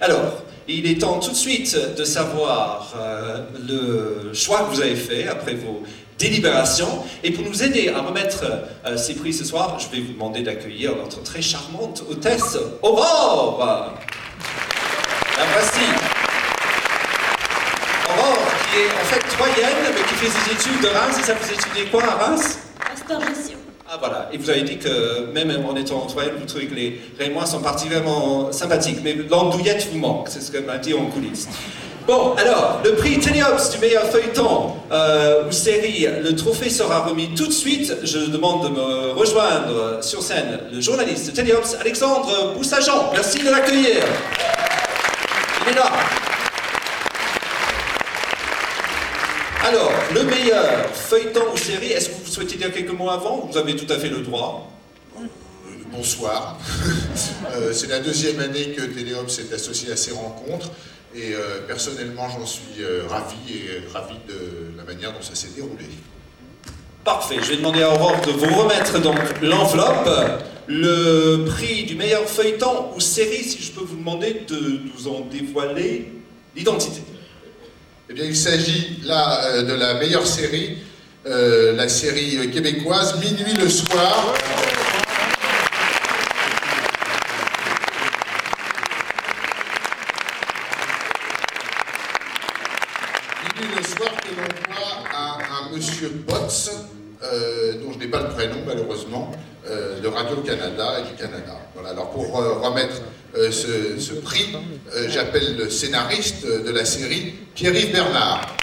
Alors, 0.00 0.42
il 0.66 0.86
est 0.90 1.00
temps 1.00 1.18
tout 1.18 1.30
de 1.30 1.36
suite 1.36 1.76
de 1.96 2.04
savoir 2.04 2.94
euh, 2.96 3.44
le 3.68 4.32
choix 4.32 4.60
que 4.60 4.74
vous 4.74 4.80
avez 4.80 4.96
fait 4.96 5.28
après 5.28 5.54
vos 5.54 5.82
délibérations. 6.18 7.04
Et 7.22 7.32
pour 7.32 7.44
nous 7.44 7.62
aider 7.62 7.90
à 7.90 8.00
remettre 8.00 8.44
euh, 8.86 8.96
ces 8.96 9.14
prix 9.14 9.32
ce 9.32 9.44
soir, 9.44 9.78
je 9.78 9.94
vais 9.94 10.02
vous 10.02 10.12
demander 10.12 10.42
d'accueillir 10.42 10.96
notre 10.96 11.22
très 11.22 11.42
charmante 11.42 12.02
hôtesse, 12.08 12.56
Aurore. 12.82 13.94
La 15.36 15.44
voici. 15.52 15.84
Aurore, 18.08 18.38
qui 18.70 18.78
est 18.78 18.90
en 18.90 19.04
fait 19.04 19.36
troyenne, 19.36 19.94
mais 19.94 20.02
qui 20.08 20.14
fait 20.14 20.30
ses 20.30 20.52
études 20.52 20.80
de 20.82 20.88
Reims. 20.88 21.16
Et 21.18 21.22
ça, 21.24 21.34
vous 21.34 21.52
étudiez 21.52 21.86
quoi 21.90 22.04
à 22.04 22.24
Reims? 22.24 22.58
Restauration. 22.90 23.63
Ah 23.94 23.98
voilà, 24.00 24.28
et 24.32 24.38
vous 24.38 24.50
avez 24.50 24.62
dit 24.62 24.78
que 24.78 25.30
même 25.32 25.52
en 25.64 25.76
étant 25.76 26.02
en 26.02 26.06
troyenne, 26.06 26.32
vous 26.36 26.46
trouvez 26.46 26.66
que 26.66 26.74
les 26.74 27.00
Rémois 27.16 27.46
sont 27.46 27.60
particulièrement 27.60 28.50
sympathiques, 28.50 28.98
mais 29.04 29.14
l'andouillette 29.30 29.86
vous 29.92 29.98
manque, 29.98 30.26
c'est 30.30 30.40
ce 30.40 30.50
qu'elle 30.50 30.64
m'a 30.64 30.78
dit 30.78 30.92
en 30.94 31.06
coulisses. 31.06 31.46
Bon, 32.04 32.34
alors, 32.34 32.80
le 32.84 32.94
prix 32.96 33.20
Téléops 33.20 33.70
du 33.70 33.78
meilleur 33.78 34.02
feuilleton 34.06 34.72
euh, 34.90 35.46
ou 35.48 35.52
série, 35.52 36.08
le 36.24 36.34
trophée 36.34 36.70
sera 36.70 37.04
remis 37.04 37.36
tout 37.36 37.46
de 37.46 37.52
suite. 37.52 37.94
Je 38.02 38.18
demande 38.18 38.64
de 38.64 38.68
me 38.70 39.12
rejoindre 39.12 40.02
sur 40.02 40.22
scène 40.22 40.58
le 40.72 40.80
journaliste 40.80 41.32
Téléops, 41.32 41.76
Alexandre 41.80 42.52
Boussageant. 42.56 43.12
Merci 43.12 43.44
de 43.44 43.50
l'accueillir. 43.50 44.02
Il 45.62 45.72
est 45.72 45.76
là. 45.76 45.92
Alors, 49.66 49.90
le 50.14 50.24
meilleur 50.24 50.90
feuilleton 50.90 51.40
ou 51.54 51.56
série, 51.56 51.92
est-ce 51.92 52.10
que 52.10 52.14
vous 52.22 52.30
souhaitez 52.30 52.56
dire 52.56 52.70
quelques 52.70 52.90
mots 52.90 53.08
avant 53.08 53.48
Vous 53.50 53.56
avez 53.56 53.74
tout 53.74 53.90
à 53.90 53.98
fait 53.98 54.10
le 54.10 54.18
droit? 54.18 54.70
Bonsoir. 55.90 56.58
Euh, 57.54 57.72
c'est 57.72 57.86
la 57.86 58.00
deuxième 58.00 58.40
année 58.40 58.72
que 58.72 58.82
Téléhomme 58.82 59.28
s'est 59.28 59.52
associé 59.54 59.92
à 59.92 59.96
ces 59.96 60.10
rencontres 60.10 60.70
et 61.14 61.34
euh, 61.34 61.60
personnellement 61.68 62.28
j'en 62.28 62.44
suis 62.46 62.80
euh, 62.80 63.02
ravi 63.06 63.36
et 63.48 63.92
ravi 63.92 64.14
de 64.26 64.76
la 64.76 64.82
manière 64.82 65.12
dont 65.12 65.22
ça 65.22 65.36
s'est 65.36 65.50
déroulé. 65.54 65.84
Parfait, 67.04 67.36
je 67.40 67.50
vais 67.50 67.56
demander 67.58 67.82
à 67.82 67.90
Aurore 67.90 68.20
de 68.22 68.32
vous 68.32 68.52
remettre 68.56 68.98
donc 69.00 69.18
l'enveloppe, 69.40 70.08
le 70.66 71.44
prix 71.44 71.84
du 71.84 71.94
meilleur 71.94 72.24
feuilleton 72.24 72.92
ou 72.96 73.00
série, 73.00 73.44
si 73.44 73.62
je 73.62 73.70
peux 73.70 73.84
vous 73.84 73.96
demander 73.96 74.42
de 74.48 74.80
nous 74.92 75.06
en 75.06 75.20
dévoiler 75.20 76.10
l'identité. 76.56 77.02
Eh 78.10 78.12
bien 78.12 78.24
il 78.26 78.36
s'agit 78.36 79.00
là 79.04 79.44
euh, 79.46 79.62
de 79.62 79.72
la 79.72 79.94
meilleure 79.94 80.26
série, 80.26 80.76
euh, 81.26 81.74
la 81.74 81.88
série 81.88 82.50
québécoise 82.50 83.18
Minuit 83.18 83.54
le 83.54 83.66
soir. 83.66 84.34
Minuit 93.56 93.74
le 93.74 93.82
soir 93.82 94.10
que 94.20 94.28
l'on 94.36 94.74
voit 94.74 95.04
à 95.10 95.38
un 95.62 95.74
monsieur 95.74 96.12
euh, 97.24 97.74
dont 97.82 97.92
je 97.92 97.98
n'ai 97.98 98.08
pas 98.08 98.20
le 98.20 98.28
prénom 98.28 98.56
malheureusement, 98.66 99.32
euh, 99.68 100.00
de 100.00 100.08
Radio-Canada 100.08 100.98
et 101.00 101.10
du 101.10 101.14
Canada. 101.14 101.56
Voilà, 101.74 101.90
alors 101.90 102.10
pour 102.10 102.38
euh, 102.38 102.54
remettre 102.60 102.96
ce, 103.50 104.12
prix, 104.20 104.54
j'appelle 105.08 105.56
le 105.56 105.68
scénariste 105.68 106.46
de 106.46 106.70
la 106.70 106.84
série, 106.84 107.34
Pierre-Yves 107.54 107.92
Bernard. 107.92 108.54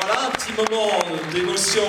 Voilà 0.00 0.28
un 0.28 0.30
petit 0.30 0.52
moment 0.56 0.90
d'émotion. 1.34 1.82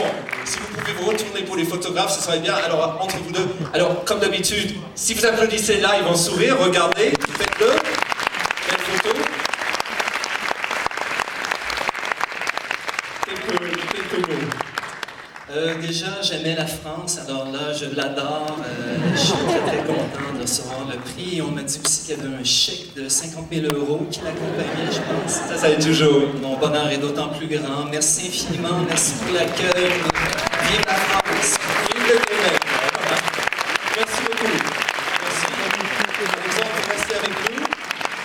Si 0.43 0.57
vous 0.57 0.77
pouvez 0.77 0.93
vous 0.93 1.05
retourner 1.05 1.43
pour 1.43 1.55
les 1.55 1.63
photographes, 1.63 2.13
ce 2.13 2.21
serait 2.21 2.39
bien. 2.39 2.55
Alors, 2.55 2.99
entre 2.99 3.15
vous 3.17 3.31
deux, 3.31 3.47
alors, 3.73 4.03
comme 4.03 4.19
d'habitude, 4.19 4.75
si 4.95 5.13
vous 5.13 5.25
applaudissez 5.25 5.75
live 5.75 6.07
en 6.07 6.15
sourire, 6.15 6.57
regardez, 6.59 7.13
faites-le. 7.37 7.67
Belle 8.67 8.79
photo. 8.79 9.09
Quelques, 13.25 13.59
quelques 13.91 14.29
mots. 14.29 14.35
Euh, 15.53 15.73
déjà, 15.81 16.21
j'aimais 16.21 16.55
la 16.55 16.65
France, 16.65 17.19
alors 17.27 17.51
là, 17.51 17.73
je 17.73 17.93
l'adore. 17.93 18.55
Euh, 18.65 18.95
je 19.13 19.19
suis 19.19 19.33
très, 19.33 19.59
très 19.59 19.77
content 19.85 20.33
de 20.37 20.41
recevoir 20.43 20.87
le 20.89 20.97
prix. 20.97 21.39
Et 21.39 21.41
on 21.41 21.51
m'a 21.51 21.63
dit 21.63 21.77
aussi 21.83 22.05
qu'il 22.05 22.17
y 22.17 22.19
avait 22.21 22.35
un 22.39 22.43
chèque 22.43 22.93
de 22.95 23.09
50 23.09 23.47
000 23.51 23.65
euros 23.75 24.07
qui 24.09 24.21
l'accompagnait, 24.21 24.89
je 24.89 24.99
pense. 24.99 25.33
Ça, 25.33 25.57
ça 25.57 25.69
est 25.69 25.79
toujours. 25.79 26.21
Mon 26.41 26.57
bonheur 26.57 26.89
est 26.89 26.99
d'autant 26.99 27.27
plus 27.29 27.47
grand. 27.47 27.83
Merci 27.91 28.27
infiniment, 28.27 28.79
merci 28.87 29.13
pour 29.15 29.33
l'accueil. 29.33 29.91
Vive 29.91 30.85
la 30.87 30.95
France! 30.95 31.57
Vive 31.95 32.03
le 32.07 32.19
Québec. 32.19 32.61
Merci 33.97 34.21
beaucoup. 34.23 34.53
Merci. 35.21 35.45
Vous 36.55 36.91
restez 36.93 37.15
avec 37.15 37.29
nous. 37.29 37.65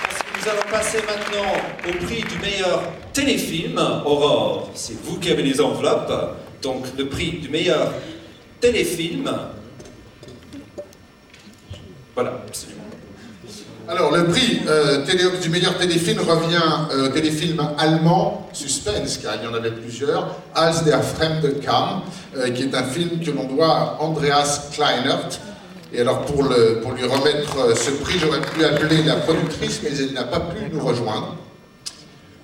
Parce 0.03 0.23
que 0.23 0.39
nous 0.39 0.49
allons 0.49 0.71
passer 0.71 0.99
maintenant 0.99 1.53
au 1.89 2.05
prix 2.05 2.23
du 2.23 2.39
meilleur 2.39 2.83
téléfilm. 3.13 3.79
Aurore, 4.05 4.71
c'est 4.75 5.03
vous 5.03 5.19
qui 5.19 5.33
avez 5.33 5.43
les 5.43 5.61
enveloppes. 5.61 6.46
Donc, 6.63 6.87
le 6.97 7.07
prix 7.09 7.39
du 7.39 7.49
meilleur 7.49 7.93
téléfilm. 8.61 9.31
Voilà, 12.15 12.43
absolument. 12.47 12.83
Alors, 13.89 14.11
le 14.11 14.25
prix 14.25 14.63
euh, 14.67 15.05
du 15.41 15.49
meilleur 15.49 15.79
téléfilm 15.79 16.19
revient 16.19 16.59
euh, 16.91 17.07
au 17.07 17.09
téléfilm 17.09 17.63
allemand, 17.79 18.49
suspense, 18.53 19.19
car 19.19 19.35
il 19.37 19.45
y 19.45 19.47
en 19.47 19.55
avait 19.55 19.71
plusieurs, 19.71 20.35
Als 20.55 20.83
der 20.83 21.05
Fremde 21.05 21.61
kam, 21.61 22.01
euh, 22.37 22.51
qui 22.51 22.65
est 22.65 22.75
un 22.75 22.83
film 22.83 23.21
que 23.21 23.31
l'on 23.31 23.45
doit 23.45 23.69
à 23.69 23.97
Andreas 24.01 24.71
Kleinert. 24.73 25.39
Et 25.93 26.01
alors, 26.01 26.23
pour 26.23 26.43
lui 26.43 27.05
remettre 27.05 27.59
euh, 27.59 27.75
ce 27.77 27.91
prix, 27.91 28.19
j'aurais 28.19 28.41
pu 28.41 28.65
appeler 28.65 29.05
la 29.05 29.17
productrice, 29.17 29.81
mais 29.85 29.91
elle 29.97 30.15
n'a 30.15 30.25
pas 30.25 30.41
pu 30.41 30.69
nous 30.73 30.85
rejoindre. 30.85 31.37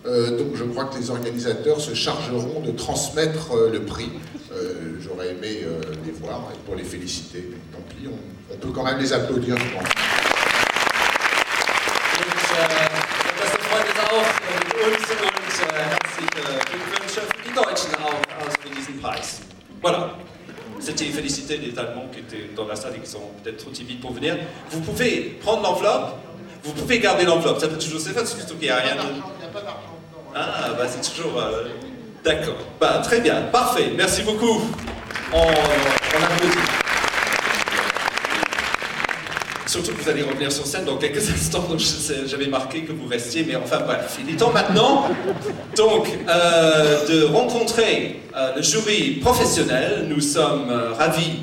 Euh, 0.05 0.37
donc, 0.37 0.57
je 0.57 0.65
crois 0.65 0.87
que 0.87 0.99
les 0.99 1.11
organisateurs 1.11 1.81
se 1.81 1.95
chargeront 1.95 2.61
de 2.61 2.73
transmettre 2.73 3.53
euh, 3.53 3.71
le 3.71 3.83
prix. 3.85 4.11
Euh, 4.53 4.97
j'aurais 5.01 5.31
aimé 5.31 5.61
euh, 5.63 5.81
les 6.05 6.11
voir 6.13 6.49
et 6.53 6.59
pour 6.67 6.75
les 6.75 6.83
féliciter, 6.83 7.49
mais 7.51 7.57
tant 7.73 7.83
pis, 7.89 8.09
on, 8.09 8.53
on 8.53 8.57
peut 8.57 8.71
quand 8.75 8.83
même 8.85 8.99
les 8.99 9.13
applaudir, 9.13 9.57
je 9.57 9.65
pense. 9.75 9.89
Voilà. 19.81 20.17
C'était 20.81 21.05
féliciter 21.05 21.59
les 21.59 21.79
Allemands 21.79 22.09
qui 22.13 22.19
étaient 22.19 22.51
dans 22.57 22.67
la 22.67 22.75
salle 22.75 22.95
et 22.97 23.01
qui 23.01 23.09
sont 23.09 23.31
peut-être 23.43 23.59
trop 23.59 23.71
timides 23.71 24.01
pour 24.01 24.13
venir. 24.13 24.37
Vous 24.71 24.81
pouvez 24.81 25.39
prendre 25.41 25.63
l'enveloppe, 25.63 26.19
vous 26.65 26.73
pouvez 26.73 26.99
garder 26.99 27.25
l'enveloppe, 27.25 27.61
ça 27.61 27.69
peut 27.69 27.79
toujours 27.79 28.01
se 28.01 28.09
faire, 28.09 28.27
surtout 28.27 28.55
qu'il 28.55 28.65
n'y 28.65 28.71
a 28.71 28.77
rien 28.77 28.97
de... 28.97 29.03
Ah, 30.35 30.71
bah 30.79 30.85
c'est 30.89 31.13
toujours... 31.13 31.39
euh, 31.39 31.65
D'accord. 32.25 32.57
Bah 32.81 33.01
très 33.05 33.21
bien, 33.21 33.43
parfait, 33.53 33.93
merci 33.97 34.23
beaucoup. 34.23 34.63
On, 35.35 35.39
applaudit. 35.41 36.59
Surtout 39.67 39.93
que 39.93 40.03
vous 40.03 40.09
allez 40.09 40.23
revenir 40.23 40.51
sur 40.53 40.65
scène 40.65 40.85
dans 40.85 40.97
quelques 40.97 41.29
instants, 41.35 41.67
j'avais 42.27 42.47
marqué 42.47 42.83
que 42.83 42.93
vous 42.93 43.07
restiez, 43.09 43.45
mais 43.45 43.57
enfin 43.57 43.81
bref, 43.81 44.19
il 44.21 44.33
est 44.33 44.39
temps 44.39 44.53
maintenant 44.53 45.09
donc 45.77 46.09
euh, 46.29 47.09
de 47.09 47.25
rencontrer 47.25 48.21
euh, 48.37 48.57
le 48.57 48.63
jury 48.63 49.19
professionnel. 49.21 50.07
Nous 50.09 50.21
sommes 50.21 50.71
ravis 50.99 51.41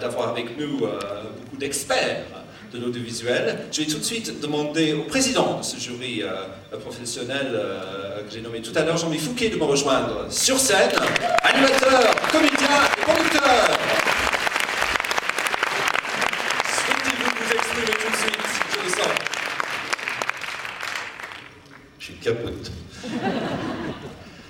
d'avoir 0.00 0.28
avec 0.28 0.58
nous 0.58 0.78
beaucoup 0.78 1.56
d'experts 1.58 2.24
de 2.72 2.78
l'audiovisuel. 2.78 3.58
Je 3.70 3.82
vais 3.82 3.86
tout 3.86 3.98
de 3.98 4.04
suite 4.04 4.40
demander 4.40 4.94
au 4.94 5.02
président 5.02 5.58
de 5.58 5.62
ce 5.62 5.76
jury 5.78 6.22
euh, 6.22 6.78
professionnel 6.78 7.48
euh, 7.52 8.22
que 8.22 8.32
j'ai 8.32 8.40
nommé 8.40 8.62
tout 8.62 8.72
à 8.74 8.82
l'heure, 8.82 8.96
Jean-Louis 8.96 9.18
Fouquet, 9.18 9.50
de 9.50 9.56
me 9.56 9.64
rejoindre 9.64 10.26
sur 10.30 10.58
scène, 10.58 10.90
animateur, 11.42 12.14
comédien 12.30 12.68
et 12.98 13.04
conducteur. 13.04 13.78
Souhaitez-vous 16.74 17.30
vous 17.36 17.52
exprimer 17.52 17.92
tout 17.92 18.10
de 18.10 18.16
suite 18.16 18.38
Je 18.70 18.84
le 18.84 18.90
sens. 18.90 19.12
Je 21.98 22.04
suis 22.04 22.14
capote. 22.14 22.72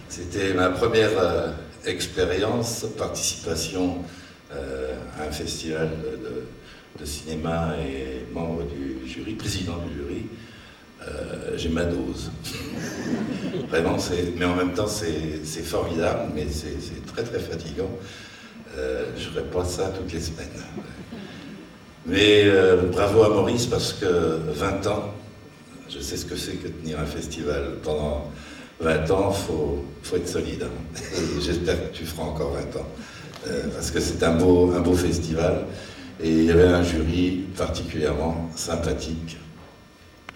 C'était 0.08 0.52
ma 0.54 0.68
première 0.70 1.18
euh, 1.18 1.48
expérience, 1.86 2.84
participation 2.96 3.98
euh, 4.54 4.94
à 5.18 5.24
un 5.28 5.32
festival 5.32 5.88
cinéma 7.04 7.74
et 7.78 8.32
membre 8.32 8.62
du 8.64 9.08
jury, 9.08 9.34
président 9.34 9.76
du 9.78 9.94
jury. 9.94 10.26
Euh, 11.02 11.56
J'ai 11.56 11.68
ma 11.68 11.84
dose. 11.84 12.30
Vraiment, 13.68 13.96
mais 14.36 14.44
en 14.44 14.54
même 14.54 14.72
temps, 14.72 14.86
c'est 14.86 15.62
formidable, 15.64 16.30
mais 16.34 16.46
c'est 16.50 17.04
très 17.06 17.22
très 17.24 17.40
fatigant. 17.40 17.90
Euh, 18.76 19.06
je 19.16 19.26
ne 19.28 19.32
ferai 19.34 19.44
pas 19.44 19.64
ça 19.64 19.88
toutes 19.96 20.12
les 20.12 20.20
semaines. 20.20 20.48
Mais 22.06 22.44
euh, 22.46 22.88
bravo 22.90 23.22
à 23.22 23.28
Maurice 23.28 23.66
parce 23.66 23.92
que 23.92 24.06
20 24.54 24.86
ans, 24.86 25.12
je 25.88 25.98
sais 26.00 26.16
ce 26.16 26.24
que 26.24 26.36
c'est 26.36 26.52
que 26.54 26.68
tenir 26.68 26.98
un 26.98 27.04
festival 27.06 27.74
pendant 27.82 28.30
20 28.80 29.10
ans, 29.10 29.32
il 29.36 29.46
faut, 29.46 29.84
faut 30.02 30.16
être 30.16 30.28
solide. 30.28 30.64
hein. 30.64 30.98
J'espère 31.40 31.90
que 31.90 31.96
tu 31.96 32.04
feras 32.04 32.24
encore 32.24 32.52
20 32.52 32.80
ans. 32.80 32.86
parce 33.74 33.90
que 33.90 34.00
c'est 34.00 34.22
un 34.22 34.34
beau, 34.36 34.72
un 34.74 34.80
beau 34.80 34.94
festival. 34.94 35.64
Et 36.20 36.28
il 36.28 36.44
y 36.44 36.50
avait 36.50 36.64
un 36.68 36.82
jury 36.82 37.44
particulièrement 37.56 38.48
sympathique. 38.56 39.36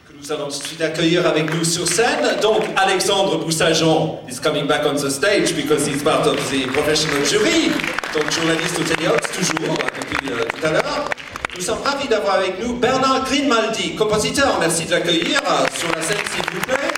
Que 0.08 0.12
nous 0.18 0.32
allons 0.32 0.48
tout 0.48 0.58
de 0.58 0.64
suite 0.64 0.80
accueillir 0.80 1.26
avec 1.26 1.52
nous 1.54 1.64
sur 1.64 1.86
scène. 1.86 2.38
Donc, 2.42 2.62
Alexandre 2.76 3.38
Boussageon 3.38 4.18
is 4.28 4.38
coming 4.42 4.66
back 4.66 4.82
on 4.86 4.94
the 4.94 5.10
stage 5.10 5.54
because 5.54 5.86
he's 5.86 6.02
part 6.02 6.26
of 6.26 6.36
the 6.50 6.66
professional 6.72 7.24
jury. 7.24 7.70
Donc, 8.14 8.30
journaliste 8.32 8.78
au 8.80 8.82
Téléox, 8.82 9.30
toujours, 9.32 9.76
depuis 9.76 10.32
euh, 10.32 10.44
tout 10.58 10.66
à 10.66 10.70
l'heure. 10.72 11.10
Nous 11.54 11.62
sommes 11.62 11.82
ravis 11.84 12.08
d'avoir 12.08 12.34
avec 12.36 12.58
nous 12.62 12.74
Bernard 12.74 13.24
Grimaldi, 13.24 13.94
compositeur. 13.94 14.58
Merci 14.60 14.84
de 14.86 14.90
l'accueillir 14.90 15.40
euh, 15.48 15.66
sur 15.78 15.88
la 15.94 16.02
scène, 16.02 16.18
s'il 16.34 16.54
vous 16.54 16.60
plaît. 16.60 16.92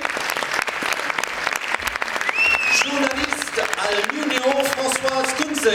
Journaliste 2.85 3.63
à 3.79 4.13
l'Union, 4.13 4.65
Françoise 4.65 5.35
Kunze. 5.39 5.69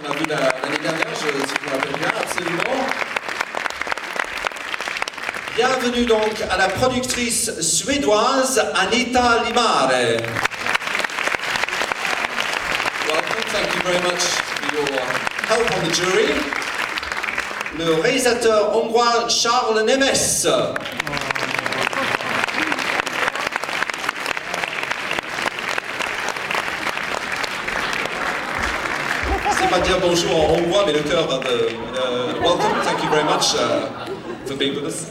On 0.00 0.12
a 0.12 0.16
vu 0.16 0.24
la- 0.28 0.36
l'année 0.36 0.78
dernière, 0.82 1.08
je, 1.14 1.26
si 1.26 1.54
je 1.60 1.66
me 1.68 1.74
rappelle 1.74 1.98
bien, 1.98 2.12
absolument. 2.20 2.86
Bienvenue 5.90 6.06
donc 6.06 6.42
à 6.50 6.58
la 6.58 6.68
productrice 6.68 7.62
suédoise 7.62 8.62
Anita 8.74 9.42
Limare. 9.46 10.18
Welcome, 13.06 13.42
thank 13.50 13.74
you 13.74 13.80
very 13.82 14.02
much 14.02 14.20
for 14.20 14.74
your 14.74 14.86
help 15.48 15.66
on 15.78 15.88
the 15.88 15.94
jury. 15.94 16.34
Le 17.78 18.02
réalisateur 18.02 18.76
hongrois 18.76 19.28
Charles 19.30 19.82
Nemes. 19.86 20.02
Pas 29.70 29.80
dire 29.80 29.98
bonjour 30.02 30.36
en 30.36 30.54
hongrois, 30.54 30.84
mais 30.86 30.92
le 30.92 31.00
cœur 31.00 31.26
de. 31.28 31.46
euh, 31.46 32.32
welcome, 32.42 32.74
thank 32.84 33.02
you 33.02 33.10
very 33.10 33.24
much 33.24 33.54
uh, 33.54 33.88
for 34.46 34.54
being 34.56 34.74
with 34.74 34.84
us. 34.84 35.10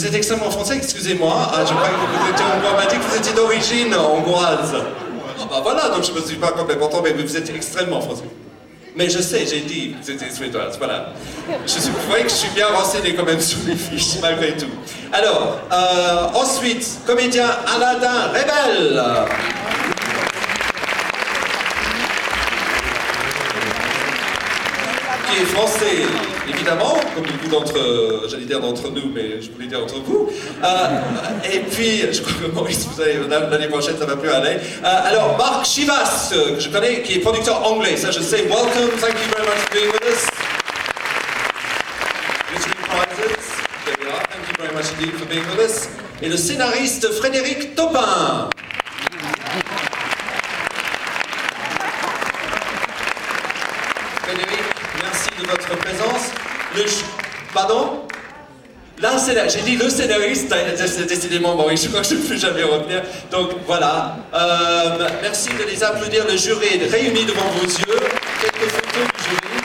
Vous 0.00 0.06
êtes 0.06 0.14
extrêmement 0.14 0.50
français, 0.50 0.78
excusez-moi. 0.78 1.50
Ah, 1.52 1.62
je 1.62 1.74
crois 1.74 1.86
que 1.86 1.94
vous 1.94 2.30
étiez 2.30 2.44
hongrois. 2.46 2.86
Que 2.86 2.96
vous 2.96 3.16
étiez 3.16 3.34
d'origine 3.34 3.94
hongroise. 3.94 4.74
Ah 5.38 5.46
bah 5.50 5.60
voilà, 5.62 5.90
donc 5.90 6.04
je 6.04 6.12
me 6.12 6.22
suis 6.22 6.36
pas 6.36 6.52
complètement 6.52 6.88
trompé, 6.88 7.12
mais 7.14 7.22
vous 7.22 7.36
êtes 7.36 7.50
extrêmement 7.54 8.00
français. 8.00 8.24
Mais 8.96 9.10
je 9.10 9.20
sais, 9.20 9.44
j'ai 9.46 9.60
dit 9.60 9.94
vous 10.02 10.10
étiez 10.10 10.30
suédoise, 10.30 10.78
voilà. 10.78 11.10
Je 11.66 11.70
suis, 11.70 11.90
vous 11.90 12.08
voyez 12.08 12.24
que 12.24 12.30
je 12.30 12.34
suis 12.34 12.48
bien 12.54 12.68
renseigné 12.68 13.14
quand 13.14 13.26
même 13.26 13.42
sur 13.42 13.58
les 13.66 13.76
fiches, 13.76 14.18
malgré 14.22 14.56
tout. 14.56 14.70
Alors, 15.12 15.58
euh, 15.70 16.28
ensuite, 16.34 17.00
comédien 17.06 17.50
Aladin 17.66 18.28
Rebel. 18.28 19.02
qui 25.30 25.42
est 25.42 25.46
français, 25.46 26.06
évidemment, 26.60 26.94
comme 27.14 27.24
beaucoup 27.24 27.48
d'entre, 27.48 27.78
euh, 27.78 28.28
j'allais 28.28 28.44
dire 28.44 28.60
d'entre 28.60 28.90
nous, 28.90 29.10
mais 29.14 29.40
je 29.40 29.50
voulais 29.50 29.66
dire 29.66 29.80
entre 29.82 29.98
vous. 30.00 30.28
Euh, 30.62 31.48
et 31.50 31.60
puis, 31.60 32.02
je 32.12 32.20
crois 32.20 32.34
que 32.34 32.54
Maurice, 32.54 32.86
vous 32.86 33.00
allez, 33.00 33.18
l'année 33.28 33.68
prochaine, 33.68 33.96
ça 33.98 34.04
va 34.04 34.16
plus 34.16 34.28
aller. 34.28 34.58
Euh, 34.84 35.08
alors, 35.08 35.38
Marc 35.38 35.64
Chivas, 35.64 36.30
euh, 36.32 36.56
que 36.56 36.60
je 36.60 36.68
connais, 36.68 37.00
qui 37.02 37.14
est 37.14 37.20
producteur 37.20 37.66
anglais, 37.66 37.96
ça 37.96 38.10
je 38.10 38.20
sais. 38.20 38.42
Welcome, 38.42 38.90
thank 39.00 39.14
you 39.14 39.30
very 39.34 39.46
much 39.48 39.58
for 39.58 39.72
being 39.72 39.92
with 39.92 40.04
us. 40.04 40.26
Thank 44.30 44.48
you 44.48 44.54
very 44.58 44.74
much 44.74 44.92
indeed 44.98 45.14
for 45.18 45.26
being 45.26 45.44
with 45.56 45.60
us. 45.60 45.88
Et 46.22 46.28
le 46.28 46.36
scénariste 46.36 47.10
Frédéric 47.12 47.74
Topin. 47.74 48.50
Frédéric, 54.22 54.64
merci 55.02 55.28
de 55.40 55.46
votre 55.46 55.76
présence. 55.78 56.49
Le 56.76 56.84
Pardon? 57.52 58.06
J'ai 59.48 59.62
dit 59.62 59.76
le 59.76 59.88
scénariste, 59.88 60.54
c'est 60.76 61.06
décidément 61.06 61.54
Maurice, 61.56 61.84
je 61.84 61.88
crois 61.88 62.02
que 62.02 62.08
je 62.08 62.14
ne 62.16 62.20
peux 62.20 62.36
jamais 62.36 62.62
retenir. 62.62 63.02
Donc 63.30 63.50
voilà. 63.66 64.18
Euh, 64.34 65.08
merci 65.22 65.48
de 65.48 65.64
les 65.64 65.82
applaudir, 65.82 66.26
le 66.28 66.36
jury 66.36 66.66
est 66.66 66.86
réuni 66.86 67.24
devant 67.24 67.48
vos 67.48 67.64
yeux. 67.64 68.00
Quelques 68.42 68.70
photos 68.70 69.08
du 69.16 69.22
jury. 69.24 69.60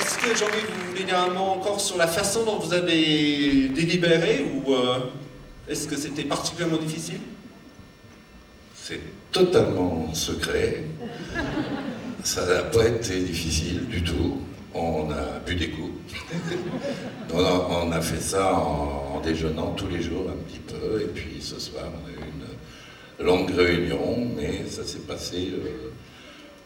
Est-ce 0.00 0.18
que 0.18 0.38
Jean-Louis, 0.38 0.66
vous 0.68 0.90
voulez 0.90 1.04
dire 1.04 1.18
un 1.18 1.30
mot 1.30 1.50
encore 1.56 1.80
sur 1.80 1.96
la 1.96 2.06
façon 2.06 2.44
dont 2.44 2.58
vous 2.60 2.72
avez 2.72 3.68
délibéré 3.74 4.46
ou 4.54 4.72
euh, 4.72 4.98
est-ce 5.68 5.88
que 5.88 5.96
c'était 5.96 6.22
particulièrement 6.22 6.78
difficile? 6.78 7.20
C'est 8.76 9.00
totalement 9.32 10.14
secret. 10.14 10.84
Ça 12.24 12.44
n'a 12.46 12.62
pas 12.64 12.86
été 12.86 13.20
difficile 13.20 13.86
du 13.86 14.02
tout. 14.02 14.38
On 14.74 15.10
a 15.10 15.38
bu 15.46 15.54
des 15.54 15.70
coups. 15.70 15.92
on, 17.32 17.38
a, 17.38 17.68
on 17.84 17.90
a 17.92 18.00
fait 18.00 18.20
ça 18.20 18.54
en, 18.54 19.14
en 19.16 19.20
déjeunant 19.20 19.72
tous 19.72 19.88
les 19.88 20.02
jours 20.02 20.26
un 20.28 20.36
petit 20.48 20.58
peu. 20.60 21.00
Et 21.02 21.06
puis 21.06 21.40
ce 21.40 21.58
soir, 21.58 21.84
on 21.86 22.08
a 22.08 22.12
eu 22.12 22.28
une 23.20 23.26
longue 23.26 23.50
réunion, 23.50 24.28
mais 24.36 24.66
ça 24.68 24.84
s'est 24.84 25.00
passé 25.00 25.52
euh, 25.52 25.90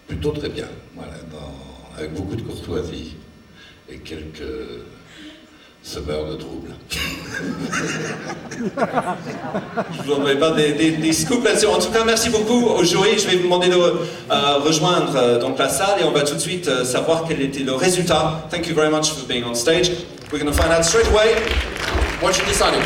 plutôt 0.08 0.32
très 0.32 0.48
bien. 0.48 0.68
Voilà, 0.94 1.12
dans- 1.30 1.96
avec 1.98 2.12
beaucoup 2.14 2.36
de 2.36 2.42
courtoisie 2.42 3.16
et 3.88 3.98
quelques 3.98 4.42
semeurs 5.82 6.26
de 6.30 6.36
troubles. 6.36 6.70
Je 9.92 10.02
vous 10.04 10.12
envoie 10.12 10.36
pas 10.36 10.50
des, 10.52 11.12
scoops 11.12 11.44
là-dessus. 11.44 11.66
En 11.66 11.78
tout 11.78 11.90
cas, 11.90 12.04
merci 12.04 12.30
beaucoup 12.30 12.66
au 12.66 12.84
jury. 12.84 13.18
Je 13.18 13.26
vais 13.28 13.36
vous 13.36 13.44
demander 13.44 13.68
de 13.68 13.74
euh, 13.74 14.58
rejoindre 14.64 15.16
euh, 15.16 15.56
la 15.58 15.68
salle 15.68 16.00
et 16.00 16.04
on 16.04 16.12
va 16.12 16.22
tout 16.22 16.34
de 16.34 16.40
suite 16.40 16.68
euh, 16.68 16.84
savoir 16.84 17.24
quel 17.28 17.40
était 17.42 17.64
le 17.64 17.74
résultat. 17.74 18.46
Thank 18.50 18.68
you 18.68 18.74
very 18.74 18.90
much 18.90 19.10
for 19.10 19.26
being 19.26 19.44
on 19.44 19.54
stage. 19.54 19.90
We're 20.32 20.38
going 20.38 20.52
to 20.52 20.56
find 20.56 20.72
out 20.72 20.84
straight 20.84 21.08
away 21.08 21.34
what 22.20 22.38
you 22.38 22.44
decided. 22.46 22.80